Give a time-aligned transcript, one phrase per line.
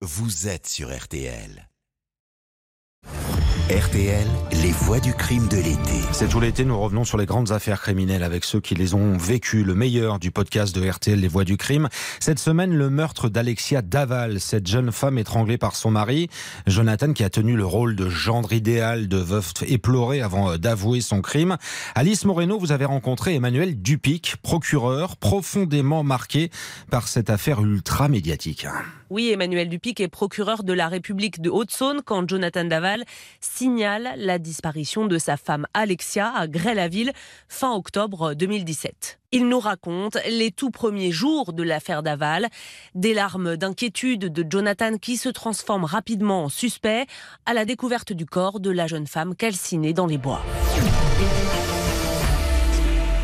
[0.00, 1.67] vous êtes sur RTL.
[3.70, 4.26] RTL,
[4.62, 6.00] les voix du crime de l'été.
[6.12, 9.18] C'est tout l'été, nous revenons sur les grandes affaires criminelles avec ceux qui les ont
[9.18, 9.62] vécues.
[9.62, 11.90] Le meilleur du podcast de RTL, Les voix du crime.
[12.18, 16.30] Cette semaine, le meurtre d'Alexia Daval, cette jeune femme étranglée par son mari.
[16.66, 21.20] Jonathan qui a tenu le rôle de gendre idéal, de veuf éploré avant d'avouer son
[21.20, 21.58] crime.
[21.94, 26.50] Alice Moreno, vous avez rencontré Emmanuel Dupic, procureur, profondément marqué
[26.90, 28.66] par cette affaire ultra médiatique.
[29.10, 33.04] Oui, Emmanuel Dupic est procureur de la République de Haute-Saône quand Jonathan Daval
[33.58, 37.10] signale la disparition de sa femme Alexia à Grès-la-Ville
[37.48, 39.18] fin octobre 2017.
[39.32, 42.46] Il nous raconte les tout premiers jours de l'affaire Daval,
[42.94, 47.06] des larmes d'inquiétude de Jonathan qui se transforment rapidement en suspect
[47.46, 50.44] à la découverte du corps de la jeune femme calcinée dans les bois.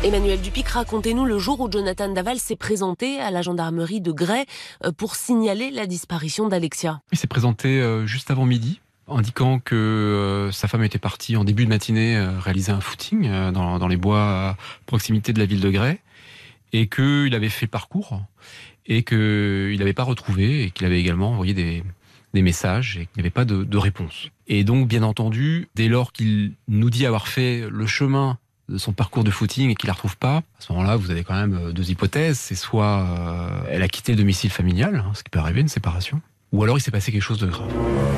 [0.03, 4.45] Emmanuel Dupic, racontez-nous le jour où Jonathan Daval s'est présenté à la gendarmerie de Grès
[4.83, 6.99] euh, pour signaler la disparition d'Alexia.
[7.13, 11.43] Il s'est présenté euh, juste avant midi indiquant que euh, sa femme était partie en
[11.43, 15.69] début de matinée réaliser un footing dans, les bois à proximité de la ville de
[15.69, 15.99] Grès
[16.73, 18.21] et qu'il avait fait le parcours
[18.85, 21.83] et qu'il n'avait pas retrouvé et qu'il avait également envoyé des,
[22.33, 24.27] messages et qu'il n'y avait pas de, de réponse.
[24.47, 28.37] Et donc, bien entendu, dès lors qu'il nous dit avoir fait le chemin
[28.69, 31.23] de son parcours de footing et qu'il la retrouve pas, à ce moment-là, vous avez
[31.23, 32.39] quand même euh, deux hypothèses.
[32.39, 35.67] C'est soit euh, elle a quitté le domicile familial, hein, ce qui peut arriver, une
[35.67, 37.71] séparation, ou alors il s'est passé quelque chose de grave.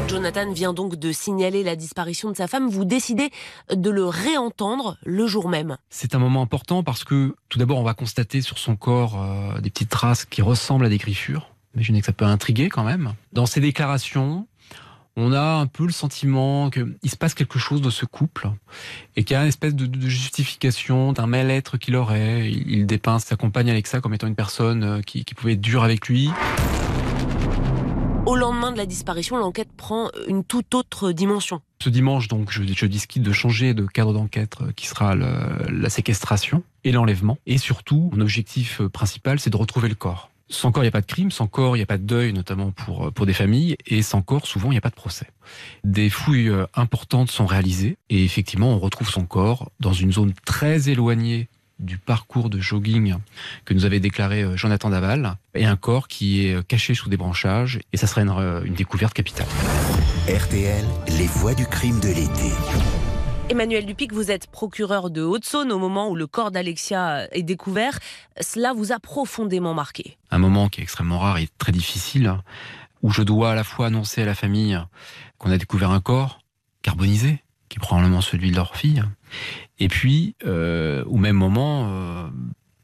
[0.08, 2.70] Jonathan vient donc de signaler la disparition de sa femme.
[2.70, 3.30] Vous décidez
[3.74, 5.78] de le réentendre le jour même.
[5.90, 9.60] C'est un moment important parce que tout d'abord, on va constater sur son corps euh,
[9.60, 11.50] des petites traces qui ressemblent à des griffures.
[11.76, 13.14] Imaginez que ça peut intriguer quand même.
[13.34, 14.48] Dans ses déclarations,
[15.20, 18.50] on a un peu le sentiment qu'il se passe quelque chose dans ce couple
[19.16, 22.52] et qu'il y a une espèce de, justification d'un mal-être qu'il aurait.
[22.52, 26.08] Il, dépeint sa compagne Alexa comme étant une personne euh, qui, pouvait être dure avec
[26.08, 26.30] lui.
[28.78, 31.62] La disparition, l'enquête prend une toute autre dimension.
[31.82, 35.90] Ce dimanche, donc, je, je discute de changer de cadre d'enquête euh, qui sera la
[35.90, 37.40] séquestration et l'enlèvement.
[37.48, 40.30] Et surtout, mon objectif euh, principal, c'est de retrouver le corps.
[40.50, 42.04] Sans corps, il n'y a pas de crime, sans corps, il n'y a pas de
[42.04, 44.92] deuil, notamment pour, euh, pour des familles, et sans corps, souvent, il n'y a pas
[44.92, 45.26] de procès.
[45.84, 50.88] Des fouilles importantes sont réalisées, et effectivement, on retrouve son corps dans une zone très
[50.88, 51.50] éloignée
[51.80, 53.16] du parcours de jogging
[53.66, 57.18] que nous avait déclaré euh, Jonathan Daval, et un corps qui est caché sous des
[57.18, 59.48] branchages, et ça serait une, une découverte capitale.
[60.28, 60.86] RTL,
[61.18, 62.52] les voix du crime de l'été.
[63.50, 67.98] Emmanuel Dupic, vous êtes procureur de Haute-Saône au moment où le corps d'Alexia est découvert.
[68.42, 70.18] Cela vous a profondément marqué.
[70.32, 72.36] Un moment qui est extrêmement rare et très difficile,
[73.02, 74.78] où je dois à la fois annoncer à la famille
[75.38, 76.40] qu'on a découvert un corps
[76.82, 79.04] carbonisé, qui est probablement celui de leur fille,
[79.80, 82.28] et puis, euh, au même moment, euh,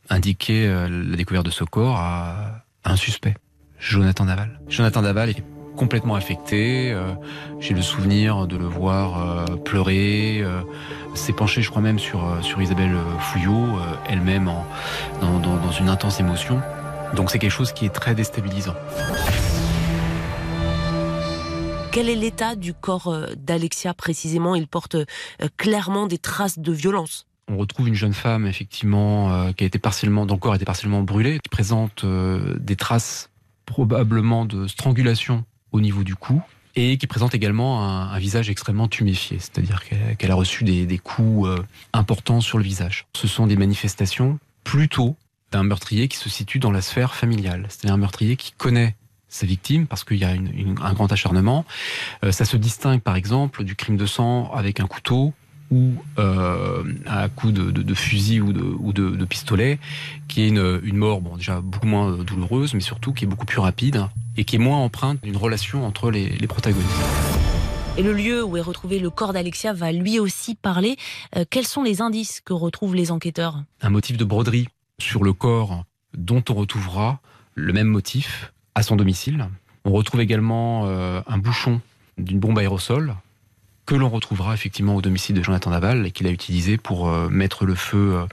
[0.10, 3.36] indiquer euh, la découverte de ce corps à un suspect,
[3.80, 4.60] Jonathan Daval.
[4.68, 5.44] Jonathan Daval est
[5.76, 6.96] complètement affecté.
[7.60, 10.62] J'ai le souvenir de le voir pleurer, euh,
[11.16, 14.52] s'est penché, je crois même, sur, sur Isabelle Fouillot, elle-même
[15.20, 16.62] dans, une intense émotion.
[17.16, 18.76] Donc c'est quelque chose qui est très déstabilisant.
[21.94, 24.56] Quel est l'état du corps d'Alexia précisément?
[24.56, 24.98] Il porte
[25.58, 27.28] clairement des traces de violence.
[27.48, 30.66] On retrouve une jeune femme effectivement qui a été partiellement, dont le corps a été
[30.66, 33.30] partiellement brûlé, qui présente des traces
[33.68, 36.42] probablement de strangulation au niveau du cou
[36.76, 39.84] et qui présente également un, visage extrêmement tuméfié, c'est-à-dire
[40.18, 43.06] qu'elle a reçu des, coups euh, importants sur le visage.
[43.16, 45.16] Ce sont des manifestations plutôt
[45.52, 48.96] d'un meurtrier qui se situe dans la sphère familiale, c'est-à-dire un meurtrier qui connaît
[49.34, 51.66] sa victime parce qu'il y a un grand acharnement.
[52.24, 55.34] Euh, ça se distingue par exemple du crime de sang avec un couteau
[55.72, 59.80] ou euh, à coup de, fusil ou de, pistolet,
[60.28, 63.60] qui est une, mort bon, déjà beaucoup moins douloureuse, mais surtout qui est beaucoup plus
[63.60, 64.06] rapide
[64.38, 66.92] et qui est moins empreinte d'une relation entre les, protagonistes.
[67.98, 70.96] Et le lieu où est retrouvé le corps d'Alexia va lui aussi parler.
[71.36, 73.64] Euh, quels sont les indices que retrouvent les enquêteurs?
[73.82, 74.68] Un motif de broderie
[75.00, 77.20] sur le corps dont on retrouvera
[77.56, 79.48] le même motif à son domicile.
[79.86, 81.82] On retrouve également euh, un bouchon
[82.18, 83.16] d'une bombe aérosol
[83.86, 87.28] que l'on retrouvera effectivement au domicile de Jonathan Daval et qu'il a utilisé pour euh,
[87.30, 88.26] mettre le feu euh,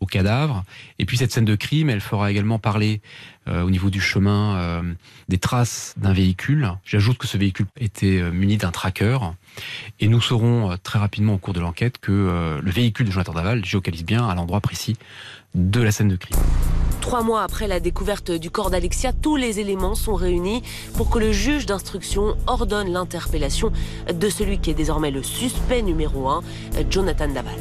[0.00, 0.64] au cadavre.
[0.98, 3.00] Et puis cette scène de crime, elle fera également parler
[3.48, 4.82] euh, au niveau du chemin
[5.28, 6.72] des traces d'un véhicule.
[6.84, 9.18] J'ajoute que ce véhicule était muni d'un tracker.
[10.00, 13.64] Et nous saurons très rapidement au cours de l'enquête que le véhicule de Jonathan Daval
[13.64, 14.96] géocalise bien à l'endroit précis
[15.54, 16.38] de la scène de crime.
[17.00, 20.62] Trois mois après la découverte du corps d'Alexia, tous les éléments sont réunis
[20.94, 23.72] pour que le juge d'instruction ordonne l'interpellation
[24.12, 26.42] de celui qui est désormais le suspect numéro un,
[26.90, 27.56] Jonathan Daval.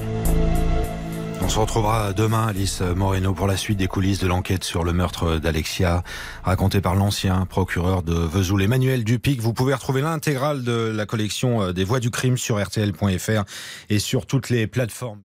[1.42, 4.92] On se retrouvera demain, Alice Moreno, pour la suite des coulisses de l'enquête sur le
[4.92, 6.04] meurtre d'Alexia,
[6.44, 9.40] raconté par l'ancien procureur de Vesoul, Emmanuel Dupic.
[9.40, 13.44] Vous pouvez retrouver l'intégrale de la collection des voix du crime sur rtl.fr
[13.90, 15.22] et sur toutes les plateformes.